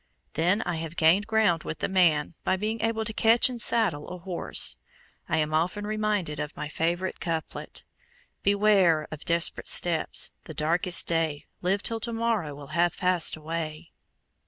[0.33, 4.09] Then I have gained ground with the man by being able to catch and saddle
[4.09, 4.77] a horse.
[5.29, 7.83] I am often reminded of my favorite couplet,
[8.41, 13.91] Beware of desperate steps; the darkest day, Live till to morrow, will have passed away.